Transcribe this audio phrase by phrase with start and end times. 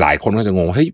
[0.00, 0.88] หลายคนก็จะงงเฮ้ย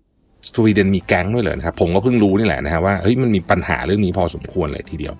[0.54, 5.15] สวีเดนมีแก๊งด้วยเลยนะครับผมก็เพิ่งรู้นี่แหละนะฮะว่าเฮ้ยมันมีปัญหาเรื่องนี้พอสมควรเลยทีเดียว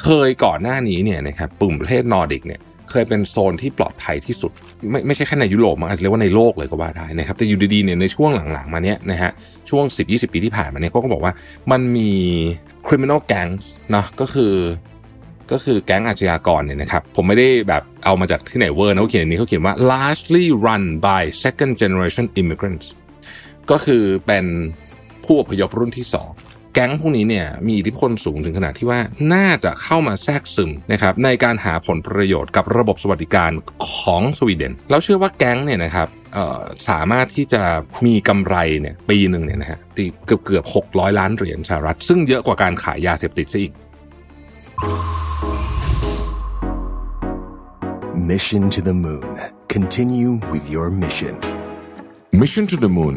[0.00, 2.60] เคยก่อนหน้านี้เนี่ยนะครับกลุ่มประเทศนอร์ดิกเนี่ย
[2.90, 4.52] เคยเป็นโซนที่ปลอดภัยที่สุด
[4.90, 9.30] ไม่ไม่ใช่แค่ในยุโรปมันอาจจะเรียกว่าในโลกเลยก็ว่าได้นะครับแต่อยู่ดีๆเนี่ยในช่วงหลังๆมาเนี้ยนะฮะ
[9.70, 11.32] ช่วง 10-20 ปีที่ผ่านมาเนี่ยก็บอกว่า
[11.70, 12.10] มันมี
[12.86, 13.64] criminal gangs
[13.94, 14.54] นะก็คือ
[15.52, 22.86] ก็คือแก๊งอาชญากรเนี่ยนะครับ ผมไม่ได้แบบเอามาจากที่ไหนเวอร์นะเขาเขียนนี้เขาเขียนว่า largely run by second generation immigrants
[23.70, 24.46] ก็คือเป็น
[25.24, 29.00] ผู้อพยพรุ่นที่ 2 แก๊งพวกนี้เนี่ยมีอิทธิพลสูงถึงขนาดที่ว่า
[29.34, 33.50] น่าจะเข้ามาแทรกซึมนะครับในการหาผลประโยชน์กับระบบสวัสดิการ
[33.90, 36.08] ของสวีเดน แล้วเชื่อว่าแก๊งเนี่ยนะครับ
[36.88, 37.62] สามารถที่จะ
[38.06, 39.78] มีกำไรเนี่ยปีหนึ่งเนี่ยนะฮะ
[40.26, 43.72] เกือบเกือบหกร้อยล้านเหรียญสหรัฐ ซึ่งเยอะกว่าการขายยาเสพติดซะอีก
[48.30, 49.28] Mission to the Moon.
[49.74, 51.34] Continue with your mission.
[52.40, 53.16] Mission to the Moon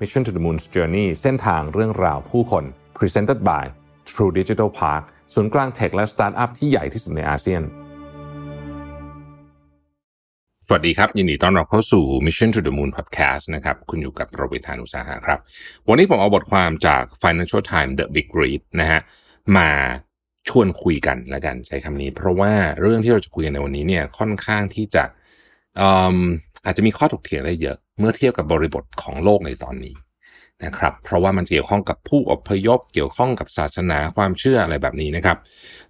[0.00, 2.64] Mission to the Moon's Journey เส้นทางเรื่องราวผู้คน
[2.98, 3.64] Presented by
[4.10, 5.02] True Digital Park
[5.34, 7.62] ศูนย์กลางเทคและสตาร์ทอัพที่ใหญ่ที่สุดในอาเซียน
[10.68, 15.38] สวัสดีครับ ยินดีต้อนรับเข้าสู่ Mission to the Moon Podcast นะครับ คุณอยู่กับโรบิทานุสาหะครับ
[15.88, 19.00] วันนี้ผมเอาบทความจาก Financial Times The Big Read นะฮะ
[19.56, 19.70] มา
[20.48, 25.04] ชวนคุยกันแล้วกันใช้คำนี้ เพราะว่าเรื่องที่เราจะคุยกันในวันนี้เนี่ยค่อนข้างที่จะ
[26.64, 29.94] อาจจะมีข้อถกเถียงได้เยอะ เมื่อเทียบกับบริบทของโลกในตอนนี้
[30.64, 35.36] นะครับ เพราะว่ามันเกี่ยวข้องกับผู้อพยพ เกี่ยวข้องกับศาสนาความเชื่ออะไรแบบนี้นะครับ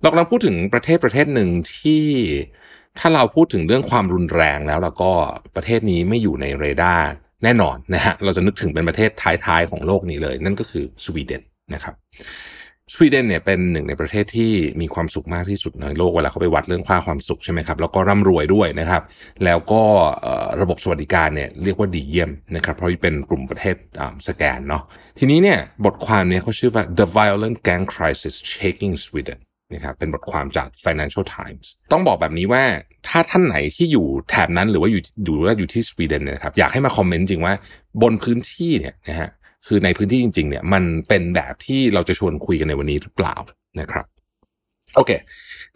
[0.00, 2.05] เรากำลังพูดถึงประเทศประเทศหนึ่งที่
[2.99, 5.11] ถ้าเราพูดถึงเรื่องความรุนแรงแล้วแล้วก็
[5.56, 7.06] ประเทศนี้ไม่อยู่ในเรดาร์
[7.44, 11.43] แน่นอนนะฮะเราจะนึกถึงเป็นประเทศท้ายๆของโลกนี้เลย นั่นก็คือสวีเดน
[11.75, 11.94] นะครับ
[12.95, 19.03] สวีเดนเนี่ยเป็นหนึ่งในประเทศที่มีความสุขมากที่สุดในโลกเวลาเขาไปวัดเรื่องค่าความสุขใช่ไหมครับแล้วก็ร่ำรวยด้วยนะครับ
[19.45, 19.83] แล้วก็
[20.61, 23.77] ระบบสวัสดิการเนี่ยเรียกว่าดีเยี่ยมนะครับเพราะเป็นกลุ่มประเทศ
[24.29, 24.83] สแกนเนาะ
[25.19, 29.39] ทีนี้เนี่ยบทความเนี่ยเขาชื่อว่า The Violent Gang Crisis Shaking Sweden
[29.75, 32.65] นะครับเป็นบทความจาก Financial Times ต้องบอกแบบนี้ว่า
[33.09, 37.55] ถ้าท่านไหนที่อยู่แถบนั้นหรือว่าอยู่อยู่ว่าอยู่ที่สวีเดนนะครับอยากให้มาคอมเมนต์จริงว่า
[38.03, 39.31] บนพื้นที่เนี่ยนะฮะ
[39.66, 43.34] คือในพื้นที่จริง ๆ เนี่ย มันเป็นแบบที่เราจะชวนคุยกันในวันนี้หรือเปล่า
[43.81, 44.06] นะครับ
[44.97, 45.12] โอเค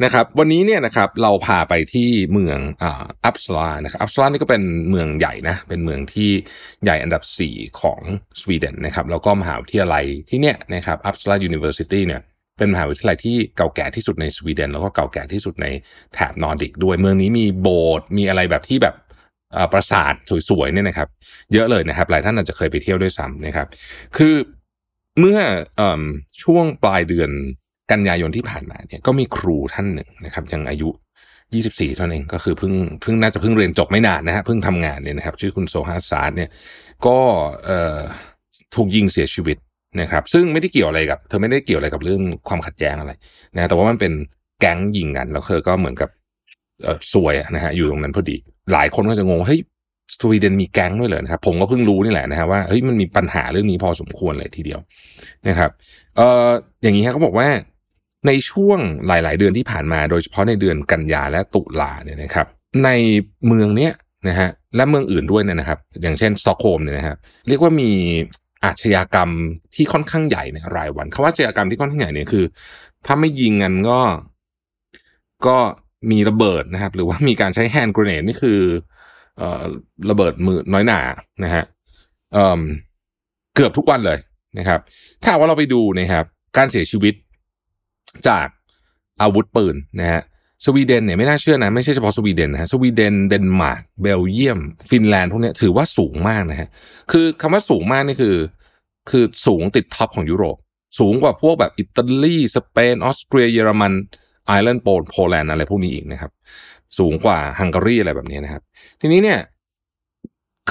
[0.04, 6.30] นะครับ วันนี้เนี่ยนะครับเราพาไปที่เมืองอัปสลานะครับอัปสลานี่ก็เป็นเมืองใหญ่นะเป็นเมืองที่
[6.84, 8.00] ใหญ่อันดับ 4 ของ
[8.40, 12.20] สวีเดนนะครับแล้วก็มหาวิทยาลัยที่เนี่ยนะครับ Uppsala University เนี่ย
[12.58, 15.66] เป็นมหาวิทยาลัยที่เก่าแก่ที่สุดในสวีเดนแล้วก็เก่าแก่ที่สุดใน
[16.14, 18.94] แถบนอร์ดิกด้วย เมืองนี้มีโบสถ์มีอะไรแบบที่แบบ
[19.72, 20.14] ปราสาท
[20.50, 21.08] สวยๆเนี่ยนะครับ
[21.52, 23.66] เยอะเลยนะครับ หลายท่านอาจจะเคยไปเที่ยวด้วยซ้ำนะครับ
[24.16, 24.34] คือ
[25.18, 25.38] เมื่อ
[25.80, 25.82] อ
[26.42, 27.30] ช่วงปลายเดือน
[27.92, 30.88] กันยายนที่ผ่านมาเนี่ยก็มีครูท่านหนึ่งนะครับ ยังอายุ
[31.42, 36.50] 24 เท่านั้นเองก็คือเพิ่งเพิ่งน่าจะเพิ่งเรียนจบไม่นานนะฮะเพิ่งทำงานเนี่ยนะครับ ชื่อคุณโซฮาซาร์เนี่ย
[37.06, 37.18] ก็
[38.74, 39.56] ถูกยิงเสียชีวิต
[40.00, 43.12] นะครับ ซึ่งไม่ได้เกี่ยวอะไรกับ เธอไม่ได้เกี่ยวอะไรกับเรื่องความขัดแย้งอะไร
[43.54, 44.12] นะแต่ว่ามันเป็น
[44.60, 46.08] แก๊งยิงกันแล้วเธอก็เหมือนกับ
[46.84, 48.36] เออซวยนะฮะอยู่ตรงนั้นพอดี
[48.72, 49.60] หลายคนก็จะงงเฮ้ย
[50.20, 54.80] สวีเดนมีแก๊งด้วยเหรอนะครับผมก็เพิ่งรู้นี่แหละนะฮะว่าเฮ้ยมันมีปัญหาเรื่องนี้พอสมควรเลยทีเดียว
[55.48, 55.70] นะครับ
[56.16, 56.48] เอ่อ
[56.82, 57.48] อย่างนี้ครับเขาบอกว่า
[58.26, 62.46] ในช่วงหลาย ๆ เดือนที่ผ่านมาโดยเฉพาะในเดือนกันยาและตุลาเนี่ยนะครับ
[62.84, 62.88] ใน
[63.46, 63.92] เมืองเนี้ย
[64.28, 67.16] นะฮะและเมืองอื่นด้วยเนี่ยนะครับ อย่างเช่นสตอกโฮล์มเนี่ยนะครับ
[67.48, 67.90] เรียกว่ามี
[68.64, 69.30] อาชญากรรม
[69.74, 72.44] ที่ค่อนข้างใหญ่ในรายวันคำว่าอาชญากรรมที่ค่อนข้างใหญ่เนี่ยคือ
[73.06, 74.00] ถ้าไม่ยิงกันก็
[75.46, 75.58] ก็
[76.10, 78.60] มีระเบิดนะครับ หรือว่ามีการใช้ hand grenade นี่คือ
[79.38, 79.62] เอ่อ
[80.10, 81.00] ระเบิดมือน้อยหน่า
[81.44, 81.64] นะฮะ
[82.34, 82.60] เอ่อ
[83.54, 84.18] เกือบทุกวันเลย
[84.58, 84.80] นะครับ
[85.22, 86.24] ถ้าว่าเราไปดูนะครับ
[86.56, 87.14] การเสียชีวิต
[88.28, 88.46] จาก
[89.22, 90.22] อาวุธปืนนะฮะ
[90.64, 94.60] สวีเดนเนี่ยไม่น่าเชื่อนะไม่ใช่เฉพาะสวีเดนนะฮะสวีเดนเดนมาร์กเบลเยียม
[94.90, 96.68] ฟินแลนด์พวกเนี้ยถือว่าสูงมากนะฮะ
[97.12, 98.36] คือคำว่าสูงมากนี่คือ
[99.10, 100.56] คือสูงติด top ของยุโรป
[100.98, 103.92] สูงกว่าพวกแบบอิตาลีสเปนออสเตรียเยอรมัน
[104.46, 106.30] ไอร์แลนด์โปลโปแลนด์อะไรพวกนี้อีกนะครับ
[106.98, 108.62] สูงกว่าฮังการีอะไรแบบนี้นะครับ
[109.00, 109.38] ทีนี้เนี่ย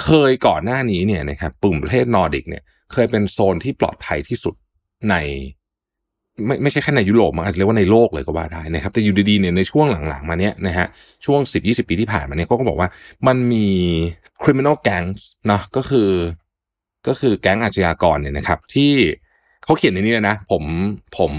[0.01, 2.63] เคยก่อนหน้านี้เนี่ยนะครับกลุ่มประเทศนอร์ดิกเนี่ย
[2.93, 4.55] เคยเป็นโซนที่ปลอดภัยที่สุด
[5.09, 5.15] ใน
[6.45, 10.87] ไม่ไม่ใช่แค่ในยุโรปมันอาจจะเรียกว่าในโลกเลยก็ว่าได้นะครับ แต่อยู่ดีๆเนี่ยในช่วงหลังๆ มาเนี้ยนะฮะ
[11.25, 12.89] ช่วง 10-20 ปีที่ผ่านมาเนี่ยก็ก็บอกว่า
[13.27, 13.67] มันมี
[14.41, 15.21] criminal gangs
[15.51, 16.09] นะก็คือ
[17.07, 18.91] ก็คือแก๊งอาชญากรเนี่ยนะครับ ที่
[19.63, 20.63] เขาเขียนในนี้เลยนะ ผม
[21.17, 21.31] ผม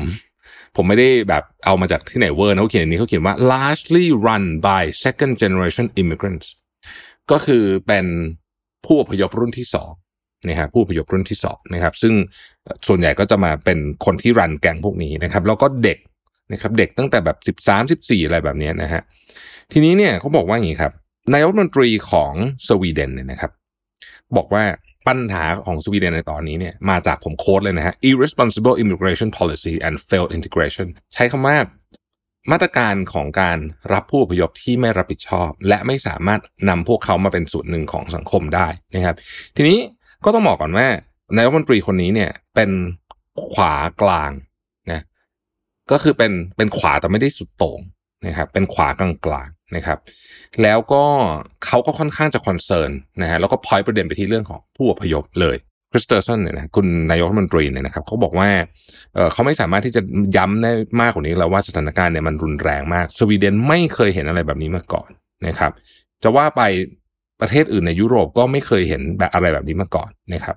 [0.76, 6.46] ผมไม่ได้แบบเอามาจากที่ไหนเวอร์นะเขาเขียนในนี้เขาเขียนว่า largely run by second generation immigrants
[7.30, 8.06] ก็คือเป็น
[8.84, 9.90] ผู้อพยพรุ่นที่สอง
[10.48, 12.14] นะครับผู้อพยพรุ่นที่สองนะครับ ซึ่ง
[12.88, 15.98] ส่วนใหญ่ก็จะมาเป็นคนที่รันแกงพวกนี้นะครับ แล้วก็เด็ก
[16.52, 19.02] นะครับเด็กตั้งแต่แบบสิบสามสิบสี่อะไรแบบนี้นะฮะ
[19.72, 20.92] ทีนี้เนี่ยเขาบอกว่าอย่างนี้ครับ
[21.32, 22.32] นายกรัฐมนตรีของ
[22.68, 23.52] สวีเดนเนี่ยนะครับ
[24.36, 24.64] บอกว่า
[25.10, 31.56] ปัญหาของสวีเดนในตอนนี้เนี่ยมาจากผมโค้ดเลยนะฮะ irresponsible immigration policy and failed integration ใช้คำว่า
[32.50, 33.58] มาตรการของการ
[33.92, 39.16] รับผู้อพยพที่ไม่รับผิดชอบ และไม่สามารถนำพวกเขามาเป็นส่วนหนึ่งของสังคมได้นะครับ
[39.56, 39.78] ทีนี้
[40.24, 40.86] ก็ต้องบอกก่อนว่า
[41.36, 42.70] นายกรัฐมนตรีคนนี้เนี่ยเป็น
[43.50, 44.32] ขวากลาง
[44.90, 45.02] นะ
[45.90, 47.80] ก็คือเป็นเป็นขวาแต่ไม่ได้สุดโต่ง
[48.26, 49.98] นะครับเป็นขวากลางกลาง นะครับ
[50.62, 51.04] แล้วก็
[51.66, 52.90] เขาก็ค่อนข้างจะ concern
[53.22, 55.56] นะฮะแล้วก็พอยประเด็นไปที่เรื่องของผู้อพยพเลย
[55.92, 58.48] คริสเตอร์สันเนี่ยนะคุณนายกรัฐมนตรีเนี่ยนะครับเขาบอกว่า
[59.14, 60.02] เเขาไม่สามารถที่จะ
[60.36, 65.08] ย้ำได้มากกว่านี้แล้วว่าสถานการณ์เนี่ยมันรุนแรงมาก สวีเดนไม่เคยเห็นอะไรแบบนี้มาก่อน
[65.46, 65.72] นะครับ
[66.22, 66.62] จะว่าไป
[67.40, 70.56] ประเทศอื่นในยุโรปก็ไม่เคยเห็นแบบอะไรแบบนี้มาก่อนนะครับ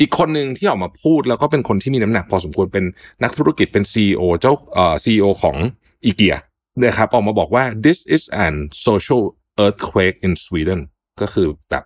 [0.00, 2.84] อีกคนหนึ่งที่ออกมาพูดแล้วก็เป็นคนที่มีน้ำหนักพอสมควรเป็น
[3.22, 5.56] นักธุรกิจเป็น CEO เจ้าเอ่อ CEO ของ
[6.04, 6.36] อีเกีย
[6.84, 8.54] นะครับออกมาบอกว่า this is an
[8.86, 9.22] social
[9.64, 10.80] earthquake in Sweden
[11.20, 11.84] ก็คือแบบ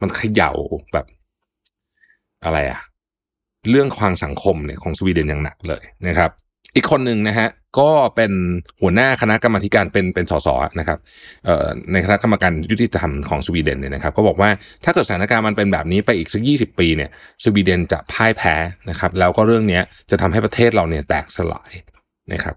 [0.00, 0.52] มันเขย่า
[0.92, 1.06] แบบ
[2.44, 2.80] อะไรอะ
[3.70, 6.30] เรื่องความสังคมเนี่ยของสวีเดนอย่างหนักเลยนะครับ
[6.74, 7.48] อีกคนหนึ่งนะฮะ
[7.78, 8.32] ก็เป็น
[8.80, 10.48] หัวหน้าคณะกรรมการเป็นเป็นสส
[10.78, 10.98] นะครับ
[11.92, 14.50] ในคณะกรรมการยุติธรรมของสวีเดนเนี่ยนะครับ ก็บอกว่า
[14.84, 17.10] ถ้าเกิดสถานการณ์มันเป็นแบบนี้ไปอีกสักยี่สิบปีเนี่ย
[17.44, 18.54] สวีเดนจะพ่ายแพ้
[18.90, 19.80] นะครับ แล้วก็เรื่องนี้
[20.10, 21.72] จะทำให้ประเทศเราเนี่ยแตกสลาย
[22.32, 22.56] นะครับ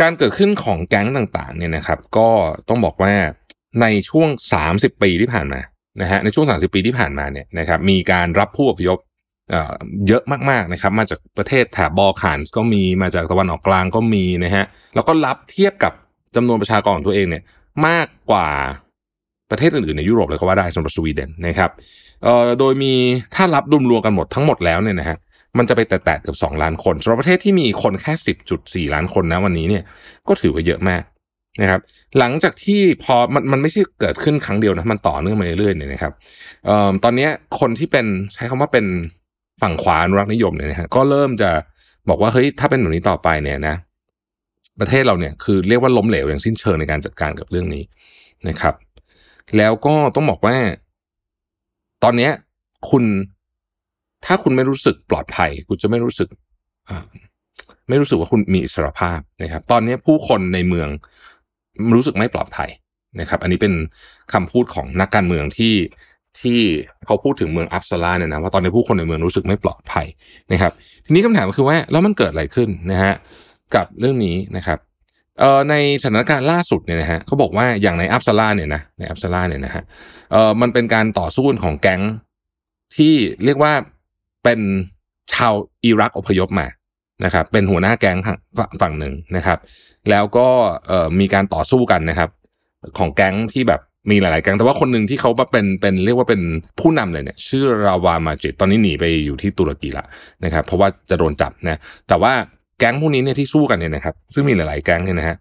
[0.00, 2.28] การเกิดขึ้นของแก๊งต่างๆเนี่ยนะครับ ก็
[2.68, 3.12] ต้องบอกว่า
[3.80, 4.28] ในช่วง
[4.66, 5.60] 30 ปีที่ผ่านมา
[6.00, 8.98] นะฮะในช่วง 30 ปีที่ผ่านมาเนี่ยนะครับมีการรับผู้อพยพ
[10.08, 14.64] เยอะมากๆนะครับ มาจากประเทศแถบบอลข่านก็มีมาจากตะวันออกกลางก็มีนะฮะ
[14.94, 15.92] แล้วก็รับเทียบกับ
[16.36, 17.42] จำนวนประชากรของตัวเองเนี่ย
[17.86, 18.48] มากกว่า
[19.50, 21.70] ประเทศอื่นๆในยุโรปเลยก็ว่าได้สำหรับสวีเดนนะครับ
[22.22, 22.92] เอ่อโดยมี
[23.34, 25.16] ถ้ารับรวมๆกันหมดทั้งหมดแล้วเนี่ยนะฮะ
[25.58, 28.12] มันจะไปแตะๆเกือบ2ล้านคนสำหรับประเทศที่มีคนแค่
[28.54, 29.82] 10.4 ล้านคนนะวันนี้เนี่ย
[30.28, 31.02] ก็ถือว่าเยอะมาก
[31.62, 31.80] นะครับ
[32.18, 36.12] หลังจากที่พอมันมันไม่ใช่เกิดขึ้นครั้งเดียวนะมันต่อเนื่องมาเรื่อยๆเนี่ยนะครับ
[36.66, 37.28] เอ่อตอนนี้
[37.60, 38.86] คนที่เป็นใช้คำว่าเป็น
[39.62, 41.50] ฝั่งขวาอนุรักษ์นิยมเนี่ยนะฮะก็เริ่มจะ
[42.08, 43.74] บอกว่าเฮ้ยถ้าเป็นแบบนี้ต่อไปเนี่ยนะ
[44.80, 47.82] ประเทศเราเนี่ยคือเรียกว่าล้มเหลวอย่างสิ้นเชิงในการจัดการกับเรื่องนี้
[48.48, 48.74] นะครับ
[49.56, 50.56] แล้วก็ต้องบอกว่า
[52.04, 52.30] ตอนนี้
[52.90, 53.04] คุณ
[54.26, 56.28] ถ้าคุณไม่รู้สึกปลอดภัย คุณจะไม่รู้สึก
[57.88, 60.88] ไม่รู้สึกว่าคุณมีอิสรภาพนะครับ ตอนนี้ผู้คนในเมือง
[61.94, 62.70] รู้สึกไม่ปลอดภัย
[63.20, 63.72] นะครับ อันนี้เป็น
[64.32, 65.74] คำพูดของนักการเมืองที่
[66.40, 66.60] ที่
[67.06, 70.06] เขาพูดถึงเมืองอัปสลาเนี่ยนะว่าตอนนี้ผู้คนในเมืองรู้สึกไม่ปลอดภัย
[70.52, 70.72] นะครับ
[71.04, 73.14] ทีนี้คำถามก็คือว่าแล้วมันเกิดอะไรขึ้นนะฮะ
[73.74, 74.78] กับเรื่องนี้นะครับ
[75.40, 79.82] เอ่อในสถานการณ์ล่าสุดเนี่ยนะฮะเขาบอกว่าอย่างในอัปสลาเนี่ยนะในอัปสลาเนี่ยนะฮะ
[80.32, 82.02] เอ่อมันเป็นการต่อสู้ของแก๊ง
[82.96, 83.14] ที่
[83.44, 83.72] เรียกว่า
[84.44, 84.60] เป็น
[85.34, 86.66] ชาวอิรักอพยพมา
[87.24, 88.18] นะครับเป็นหัวหน้าแก๊ง
[88.80, 89.58] ฝั่งหนึ่งนะครับ
[90.10, 90.48] แล้วก็
[91.20, 92.30] มีการต่อสู้กันนะครับ
[92.98, 96.40] ของแก๊งที่แบบมีหลาย ๆ แก๊งแต่ว่าคนหนึ่งที่เขาเป็นเป็นเรียกว่าเป็น
[96.80, 100.04] ผู้นำเลยเนี่ย ชื่อราวามาจิตตอนนี้หนีไปอยู่ที่ตุรกีละ
[100.44, 102.32] นะครับ เพราะว่าจะโดนจับนะแต่ว่า
[102.78, 105.36] แก๊งพวกนี้เนี่ยที่สู้กันเนี่ยนะครับ ซึ่งมีหลาย ๆ แก๊งเนี่ยนะฮะ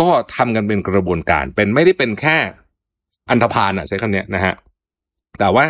[0.00, 2.36] ก็ทำกันเป็นกระบวนการเป็นไม่ได้เป็นแค่
[3.30, 4.54] อันธพาลอะใช้คำนี้นะฮะ
[5.40, 5.66] แต่ว่า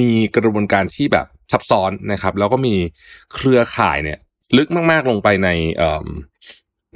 [0.00, 2.74] มีกระบวนการที่แบบซับซ้อนนะครับ แล้วก็มี
[3.34, 4.18] เครือข่ายเนี่ย
[4.56, 5.48] ลึกมาก ๆ ลงไปใน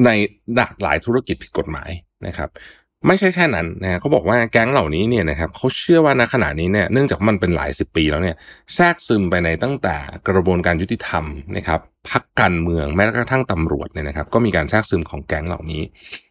[0.05, 0.11] ใน
[0.57, 1.91] หลากหลายธุรกิจผิดกฎหมาย
[2.27, 2.51] นะครับ
[3.07, 8.37] ไม่ใช่แค่นั้นนะเขาบอกว่าแก๊งเหล่านี้เนี่ยนะครับเขาเชื่อว่าณขณะนี้เนี่ยเนื่องจากมันเป็นหลายสิบปีแล้วเนี่ย
[8.75, 9.97] แทรกซึมไปในตั้งแต่
[10.29, 11.25] กระบวนการยุติธรรม
[11.57, 15.83] นะครับพักการเมืองแม้กระทั่งตำรวจเนี่ยนะครับ ก็มีการแทรกซึมของแก๊งเหล่านี้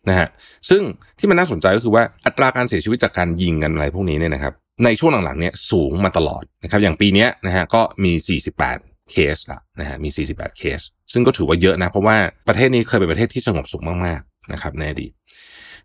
[0.10, 0.28] นะฮะ
[0.70, 0.82] ซึ่ง
[1.20, 8.14] ที่มันน่าสนใจก็คือว่าอัตราการเสียชีวิตจากการยิงกันอะไรพวกนี้เนี่ยนะครับ ในช่วงหลังๆเนี่ยสูงมาตลอดนะครับอย่างปีนี้นะฮะก็มี
[8.62, 10.80] 48 เคสละนะฮะมี 48 เคส
[11.14, 12.18] ซึ่งก็ถือว่าเยอะนะเพราะว่า
[12.48, 15.12] ประเทศนี้เคยเป็นประเทศที่สงบสุขมากๆนะครับในอดีต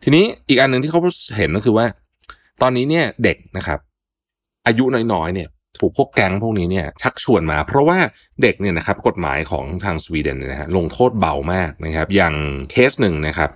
[0.02, 1.00] ทีนี้อีกอันหนึ่งที่เขา
[1.36, 1.86] เห็นก็คือว่า
[2.62, 3.78] ตอนนี้เนี่ยเด็กนะครับ
[4.66, 5.48] อายุน้อยๆเนี่ย
[5.78, 7.98] ถูกพวกแก๊งพวกนี้เนี่ยชักชวนมา เพราะว่า
[8.42, 12.34] เด็กเนี่ยนะครับกฎหมายของทางสวีเดนนะฮะลงโทษเบามากนะครับ อย่าง
[12.70, 13.50] เคสหนึ่งนะครับ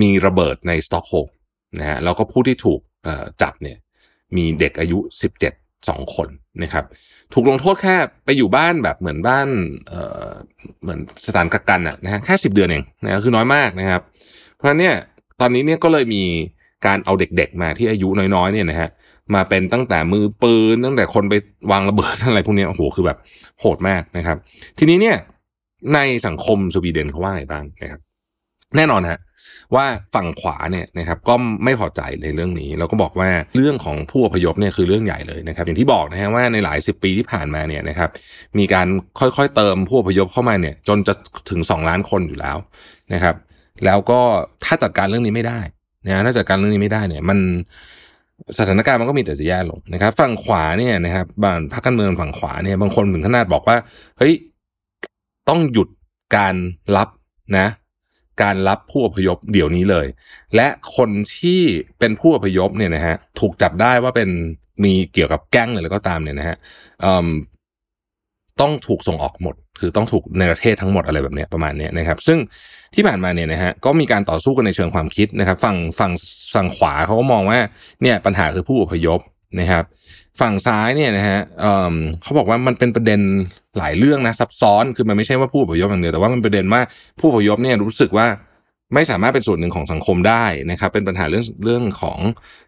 [0.00, 1.30] มีระเบิดในสต็อกโฮล์ม
[1.78, 2.80] นะฮะแล้วก็ผู้ที่ถูก
[3.42, 3.78] จับเนี่ย
[4.36, 5.52] มีเด็กอายุสิบเจ็ด
[5.88, 6.28] สองคน
[6.62, 6.84] นะครับ
[7.32, 9.48] ถูกลงโทษแค่ไปอยู่บ้านแบบเหมือนบ้าน
[9.88, 14.02] เเหมือนสถานกักกันอะนะฮะแค่สิบเดือนเองนะคือน้อยมากนะครับ
[14.56, 14.94] เพราะเนี่ย
[15.40, 16.22] ตอนนี้เนี่ยก็เลยมี
[16.86, 18.88] การเอาเด็กๆมาที่อายุน้อยๆเนี่ยนะฮะ
[19.34, 21.34] มาเป็นตั้งแต่มือปืนตั้งแต่คนไป
[21.72, 23.18] วางระเบิดอะไรพวกนี้โอ้โหคือแบบ
[23.60, 24.36] โหดมากนะครับ
[24.78, 25.16] ทีนี้เนี่ย
[25.94, 28.00] ในสังคมสวีเดนเขาว่าไงบ้างนะครับ
[28.76, 29.20] แน่นอนฮะ
[29.74, 38.10] ว่าฝั่งขวาเนี่ยนะครับก็ไม่พอใจในเรื่องนี้เราก็บอกว่าเรื่องของผู้อพยพเนี่ยคือเรื่องใหญ่เลยนะครับ อย่างที่บอกนะฮะว่าในหลายสิบปีที่ผ่านมาเนี่ยนะครับ
[38.58, 38.86] มีการ
[39.20, 41.14] ค่อยๆเติมผู้อพยพเข้ามาเนี่ยจนจะ
[41.50, 42.56] ถึงสองล้านคนอยู่แล้ว
[43.12, 43.34] นะครับ
[43.84, 44.20] แล้วก็
[44.64, 45.60] ถ้าจัดการเรื่องนี้ไม่ได้
[46.06, 47.38] นะถ้าจัดการเรื่องนี้ไม่ได้เนี่ยมัน
[48.58, 53.76] สถานการณ์มันก็มีแต่จะแย่ลงนะครับ ฝั่งขวาเนี่ยนะครับบางพรรคการเมืองฝั่งขวาเนี่ยบางคนถึงขนาดบอกว่า
[54.18, 54.34] เฮ้ย
[55.48, 55.88] ต้องหยุด
[56.36, 56.54] การ
[56.96, 57.08] รับ
[57.58, 57.66] นะ
[58.42, 60.06] การรับผู้อพยพเดี๋ยวนี้เลย
[60.56, 61.60] และคนที่
[61.98, 64.28] เป็นผู้อพยพเนี่ยนะฮะถูกจับได้ว่าเป็น
[64.84, 66.56] มีเกี่ยวกับแก๊งอะไรก็ตามเนี่ยนะฮะ
[68.60, 72.38] ต้องถูกส่งออกหมด คือต้องถูกในประเทศทั้งหมดอะไรแบบนี้ประมาณนี้นะครับ ซึ่ง
[72.94, 76.12] ที่ผ่านมาเนี่ยนะฮะก็มีการต่อสู้กันในเชิงความคิดนะครับ ฝั่งฝั่ง
[76.54, 77.58] ฝั่งขวาเขาก็มองว่า
[78.02, 79.20] เนี่ยปัญหาคือผู้อพยพ
[79.60, 79.84] นะครับ
[80.40, 83.20] ฝั่งซ้ายเนี่ยนะฮะเเขาบอกว่ามันเป็นประเด็น
[83.78, 86.80] หลายเรื่องนะซับซ้อนคือมันไม่ใช่ว่าผู้อพยพอย่างเดียวแต่ว่ามันประเด็นว่า
[87.18, 88.26] ผู้อพยพเนี่ยรู้สึกว่า
[88.94, 92.18] ไม่สามารถเป็นส่วนหนึ่งของสังคมได้นะครับ เป็นปัญหาเรื่องเรื่องของ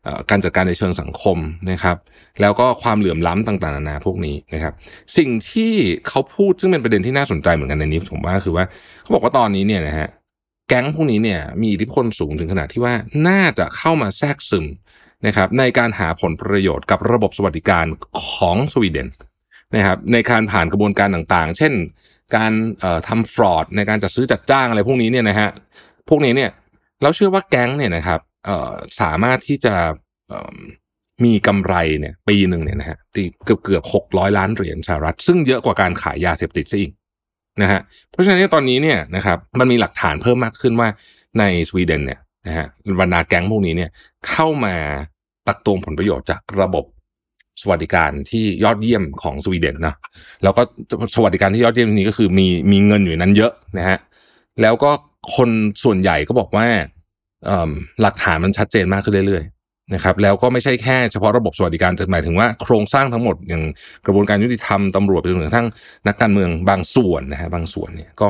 [0.06, 1.38] อการจัดการในเชิงสังคม
[1.70, 1.96] นะครับ
[2.40, 4.72] แล้วก็ความเหลื่อมล้ำต่างๆนานาพวกนี้นะครับ
[5.18, 5.74] สิ่งที่
[6.08, 8.64] เขาพูดซึ่งเป็นประเด็นที่น่าสนใจเหมือนกันในนี้ผมว่าคือว่า
[9.02, 10.08] เขาบอกว่าตอนนี้เนี่ยนะฮะ
[10.68, 12.94] แก๊งพวกนี้เนี่ยมีอิทธิพลสูงถึงขนาดที่ว่า
[13.28, 14.66] น่าจะเข้ามาแทรกซึม
[15.26, 17.86] นะครับในการหาผลประโยชน์กับระบบสวัสดิการ
[18.24, 19.08] ของสวีเดน
[19.76, 21.72] นะครับในการผ่านกระบวนการต่างๆ เช่น
[22.36, 22.52] การ
[23.08, 25.50] ทำฟรอดในการจัดซื้อจัดจ้างอะไรพวกนี้เนี่ยนะฮะ
[26.08, 26.50] พวกนี้เนี่ย
[27.02, 28.20] เราเชื่อว่าแก๊งเนี่ยนะครับ
[29.00, 29.74] สามารถที่จะ
[31.24, 32.98] มีกำไรเนี่ยปีหนึ่งเนี่ยนะฮะ
[33.44, 36.92] เกือบเกือบหกร้อยล้านเหรียญสหรัฐ ซึ่งเยอะกว่าการขายยาเสพติดซะอีก
[37.62, 40.88] นะฮะเพราะฉะนั้นตอนนี้เนี่ยนะครับมันมีหลักฐานเพิ่มมากขึ้นว่า
[41.38, 42.66] ในสวีเดนเนี่ยนะฮะ
[43.00, 43.90] บรรดาแก๊งพวกนี้เนี่ย
[44.28, 44.76] เข้ามา
[45.46, 46.84] ตักตวงผลประโยชน์จากระบบ
[47.62, 49.94] สวัสดิการที่ยอดเยี่ยมของสวีเดนนะ
[50.42, 50.62] แล้วก็
[51.14, 53.98] สวัสดิการที่ยอดเยี่ยมนี้ก็คือมีมีเงินอยู่นั้นเยอะนะฮะ
[54.62, 54.90] แล้วก็
[55.36, 55.50] คน
[55.84, 56.66] ส่วนใหญ่ก็บอกว่า
[58.02, 63.62] หลักฐานมันชัดเจนมากขึ้นเรื่อยๆนะครับ แล้วก็ไม่ใช่แค่เฉพาะระบบสวัสดิการแต่หมายถึงว่าโครงสร้างทั้งหมดอย่าง
[64.06, 65.66] กระบวนการยุติธรรมตำรวจไปจนถึงทั้ง
[66.06, 68.28] นักการเมืองบางส่วนนะฮะบางส่วนเนี่ยก็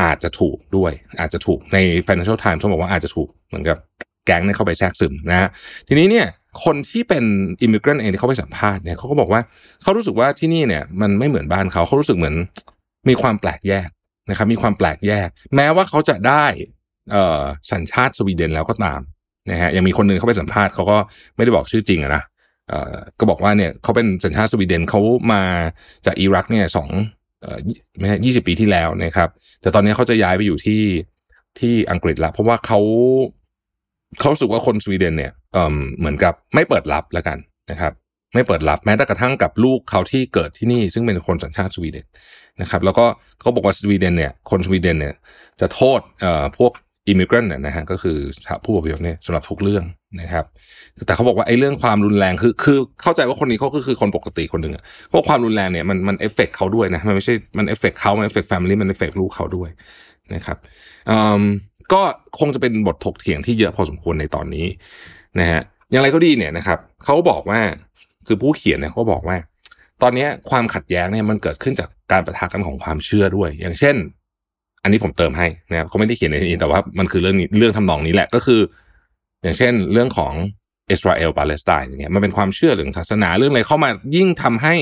[0.00, 3.78] อาจจะถูกด้วย อาจจะถูกใน Financial Times เขาบอกว่าอาจจะถูกเหมือนกับ
[4.26, 5.48] แก๊งเนี่ยเข้าไปแทรกซึมนะฮะ
[5.88, 6.26] ทีนี้เนี่ย
[6.64, 7.24] คนที่เป็น
[7.62, 9.40] อิมิเกรนเองที่เขาไปสัมภาษณ์เนี่ยเขาก็บอกว่า
[9.82, 12.34] เขารู้สึกว่าที่นี่เนี่ยมันไม่เหมือนบ้านเขาเขารู้สึกเหมือน
[13.08, 13.88] มีความแปลกแยก
[14.30, 16.44] นะครับมีความแปลกแยก แม้ว่าเขาจะได้
[17.10, 19.00] เสัญชาติสวีเดนแล้วก็ตาม
[19.50, 20.98] นะฮะยังมีคนหนึ่งเขาไปสัมภาษณ์เขาก็
[21.36, 22.22] ไม่ได้บอกชื่อจริงนะ
[22.68, 25.00] เอ่อก็บอกว่าเนี่ยเขาเป็นสัญชาติสวีเดนเขา
[25.32, 25.42] มา
[26.06, 26.88] จากอิรักเนี่ยสอง
[27.42, 27.58] เอ่อ
[27.98, 29.28] ไม่ใช่ยี่สิบปีที่แล้วนะครับ
[29.60, 30.82] แต่ตอนนี้เขาจะย้ายไปอยู่ที่
[31.58, 32.80] ที่อังกฤษละเพราะว่าเขา
[34.18, 37.38] เขาสึกว่าคนสวีเดนเนี่ยเอ่อเหมือนกับไม่เปิดรับแล้วกัน
[37.70, 37.92] นะครับ
[38.34, 42.06] ไม่เปิดรับแม้แต่กระทั่งกับลูกเขาที่เกิดที่นี่ ซึ่งเป็นคนสัญชาติสวีเดน
[42.60, 43.04] นะครับ แล้วก็
[43.40, 45.14] เขาบอกว่าสวีเดนเนี่ย คนสวีเดนเนี่ย
[45.60, 46.72] จะโทษอ่อพวก
[47.08, 48.18] immigrant เนี่ยนะฮะก็คือ
[48.64, 49.84] ผู้อพยพเนี่ยสำหรับทุกเรื่อง
[50.20, 50.44] นะครับ
[51.06, 59.70] แต่เขาบอกว่าไอ้เรื่องความรุนแรงคือคือเข้าใจว่าคนนี้เขาก็คือคนปกติคนหนึ่งอะเพราะความรุนแรงเนี่ยมันมัน affect เขาด้วยนะมันไม่ใช่มัน affect เขามัน affect family มัน affect ลูกเขาด้วย
[60.34, 60.56] นะครับ
[61.10, 61.42] อืม
[61.92, 62.02] ก็
[62.38, 64.66] คงจะเป็นบทถกเถียงที่เยอะพอสมควรในตอนนี้
[65.40, 67.60] นะฮะอย่างไรก็ดีเนี่ยนะครับเขาบอกว่า
[68.26, 69.36] คือผู้เขียนเนี่ยเขาบอกว่า
[70.02, 73.96] ตอนนี้ความขัดแย้งเนี่ยมันเกิดขึ้นจากการประทะกันของความเชื่อด้วย อย่างเช่น
[74.82, 78.60] อันนี้ผมเติมให้นะครับเขาไม่ได้เขียนในนี้แต่ว่ามันคือเรื่องนี้เรื่องทำนองนี้แหละก็คือ
[79.42, 80.32] อย่างเช่น เรื่องของ
[80.92, 84.74] อิสราเอลปาเลสไตน์อย่างเงี้ยมันเป็นความเชื่อเรื่องศาสนาเรื่องอะไรเข้ามายิ่งทำให้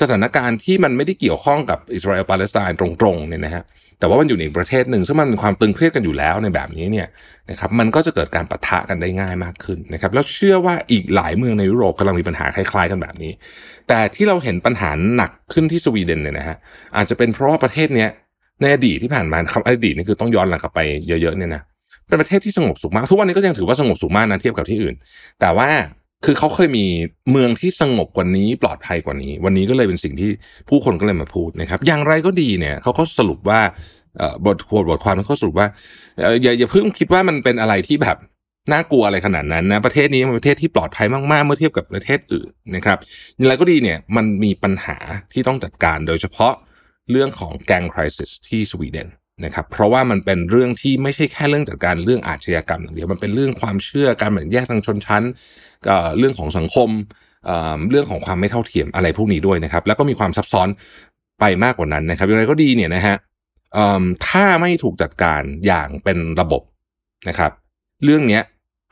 [0.00, 3.64] สถานการณ์ที่มันไม่ได้เกี่ยวข้องกับอิสราเอลปาเลสไตน์ตรงๆเนี่ยนะฮะ
[3.98, 7.08] แต่ว่ามันอยู่ในประเทศหนึ่งซึ่งมันมีความตึงเครียดกันอยู่แล้วในแบบนี้เนี่ย
[7.50, 13.32] นะครับมันก็จะเกิดการปะทะกันได้ง่ายมากขึ้นนะครับแล้วเชื่อว่าอีกหลายเมืองในยุโรปกำลังมีปัญหาคล้ายๆกันแบบนี้
[13.88, 16.56] แต่ที่เราเห็นปัญหาหนักขึ้นที่สวีเดนเนี่ยนะฮะ
[16.96, 18.08] อาจจะเป็นเพราะว่าประเทศเนี้ย
[18.60, 21.62] ในอดีตที่ผ่านมาคำอดีตนี่คือต้องย้อนหลังกลับไปเยอะๆเนี่ยนะ
[22.08, 24.94] เป็นประเทศที่สงบสุขมาก ทุกวันนี้ก็ยังถือว่าสงบสุขมากนะเทียบกับที่อื่น
[25.40, 25.68] แต่ว่า
[26.24, 26.86] คือเขาเคยมี
[27.30, 30.30] เมืองที่สงบกว่านี้ปลอดภัยกว่านี้ วันนี้ก็เลยเป็นสิ่งที่
[30.68, 33.60] ผู้คนก็เลยมาพูดนะครับ อย่างไรก็ดีเนี่ยเขาก็สรุปว่า
[34.46, 35.68] บทควบทความมันเขาสรุปว่า
[36.22, 38.16] เอ่ออย่าอย่าเพิ่งคิดว่ามันเป็นอะไรที่แบบ
[38.72, 42.98] น่ากลัวอะไรขนาดนั้นนะประเทศนี้เป็นประเทศที่ปลอดภัยมากๆ เมื่อเทียบกับประเทศอื่นนะครับ
[43.36, 44.96] อย่างไรก็ดีเนี่ยมันมีปัญหา
[45.32, 46.52] ที่ต้องจัดการโดยเฉพาะ
[47.10, 48.16] เรื่องของแกงคริส
[48.48, 49.08] ที่สวีเดน
[49.44, 55.22] นะครับเพราะว่ามันเป็นเรื่องที่ไม่ใช่แค่เรื่องจัดการเรื่องอาชญากรรมอย่างเดียวมันเป็นเรื่องความเชื่อการแบ่งแยกทางชนชั้น
[55.86, 56.90] ก็เรื่องของสังคม
[57.46, 60.68] เเรื่องของความไม่เท่าเทียมอะไรพวกนี้ด้วยนะครับ แล้วก็มีความซับซ้อน
[61.40, 63.16] ไปมากกว่านั้นนะครับอย่างไรก็ดีเนี่ยนะฮะ
[64.28, 66.62] ถ้าไม่ถูกจัดการอย่างเป็นระบบ
[67.28, 67.52] นะครับ
[68.04, 68.40] เรื่องนี้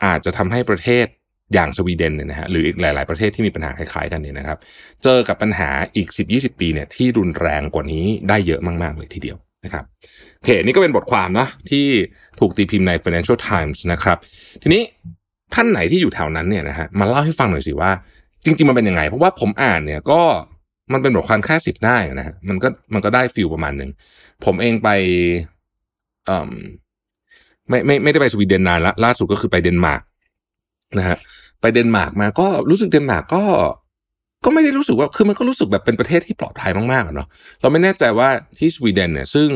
[0.05, 1.05] อาจจะทำให้ประเทศ
[1.53, 4.57] อย่างสวีเดนเนี่ยนะฮะหรืออีกหลาย ๆประเทศที่มีปัญหาคล้ายๆกันเนี่ยนะครับ
[5.03, 9.85] เจอกับปัญหาอีก 10-20 ปีเนี่ยที่รุนแรงกว่านี้ได้เยอะมากๆเลยทีเดียว นะครับ
[10.35, 11.85] โอเคนี่ก็เป็นบทความนะที่
[12.39, 14.17] ถูกตีพิมพ์ใน Financial Times นะครับ
[14.61, 14.81] ทีนี้
[15.53, 17.91] ท่านไหนที่อยู่แถวนั้นเนี่ยนะฮะมาเล่าให้ฟังหน่อยสิว่า
[18.45, 20.21] จริง ๆ มันเป็นยังไง เพราะว่าผมอ่านเนี่ยก็
[20.93, 23.89] มันเป็นบทความแค่สิบหน้าเองนะฮะมันก็มันก็ได้ feel ประมาณหนึ่ง
[24.45, 24.89] ผมเองไป
[26.25, 26.51] เอ่ม
[27.69, 30.01] ไม่ไม่ไม่ได้ไปสวีเดนนานละล่าสุดก็คือไปเดนมาร์ก
[30.97, 31.17] นะฮะ
[31.61, 33.43] ไปเดนมาร์กมาก็รู้สึกเดนมาร์กก็
[34.45, 37.27] ก็ไม่ได้รู้สึกว่าคือมันก็รู้สึกแบบเป็นประเทศที่ปลอดภัยมากๆเนาะ
[37.61, 39.49] เราไม่แน่ใจว่าที่สวีเดนเนี่ยซึ่ง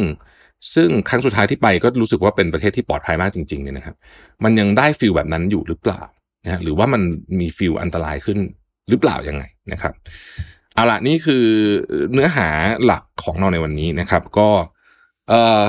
[0.76, 3.96] ซึ่งครั้งสุดท้ายที่ไปก็รู้สึกว่าเป็นประเทศที่ปลอดภัยมากจริงๆเนี่ยนะครับ
[4.44, 6.02] มันยังได้ feel แบบนั้นอยู่หรือเปล่า
[6.44, 7.02] นะฮะหรือว่ามัน
[7.40, 8.40] มี feel อันตรายขึ้น
[8.90, 9.94] หรือเปล่ายังไงนะครับ
[10.76, 11.46] เอาละนี่คือ
[12.14, 12.48] เนื้อหา
[12.86, 14.50] หลักของเราในวันนี้นะครับ ก็
[15.30, 15.62] เอ่อ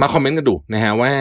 [0.00, 1.12] มาคอมเมนต์กันดูนะฮะว่า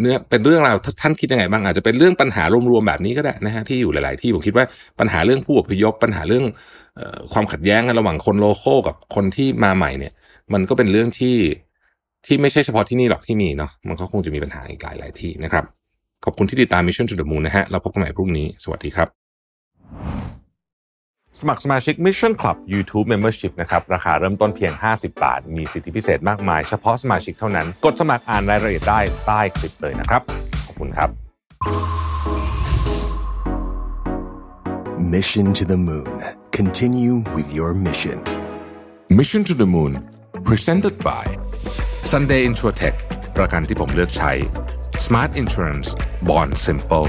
[0.00, 4.64] เนื้อเป็นเรื่องราวท่านคิดยังไงบ้างอาจจะเป็นเรื่องปัญหารวมๆแบบนี้ก็ได้นะฮะที่อยู่หลาย ๆ ที่ผมคิดว่า
[5.00, 6.44] ปัญหาเรื่องผู้อพยพปัญหาเรื่อง
[6.98, 10.12] ออความขัดแย้งกันระหว่างคน local กับคนที่มาใหม่เนี่ย
[10.52, 11.36] มันก็เป็นเรื่องที่
[12.26, 15.64] ที่ไม่ใช่เฉพาะที่นี่หรอกที่มีเนาะมันก็คงจะมีปัญหาอีกหลายหลายที่นะครับ
[16.24, 19.08] ขอบคุณที่ติดตาม Mission to the Moon นะฮะเราพบกันใหม่พรุ่งนี้สวัสดีครับ
[21.42, 30.22] สมัครสมาชิก Mission Club YouTube Membership นะครับ ราคาเริ่มต้นเพียง 50 บาท มีสิทธิพิเศษมากมาย เฉพาะสมาชิกเท่านั้น กดสมัครอ่านรายละเอียดได้ใต้คลิปเลยนะครับ
[30.66, 31.10] ขอบคุณครับ
[35.14, 36.10] Mission to the Moon.
[36.58, 38.18] Continue with your mission.
[39.18, 39.92] Mission to the Moon
[40.48, 41.24] Presented by
[42.12, 42.96] Sunday Insurtech
[43.36, 44.32] ประกันที่ผมเลือกใช้
[45.06, 45.88] Smart Insurance
[46.28, 47.08] Bond Simple